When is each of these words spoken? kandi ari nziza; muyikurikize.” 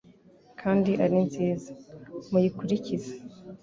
kandi 0.61 0.91
ari 1.05 1.17
nziza; 1.27 1.71
muyikurikize.” 2.31 3.11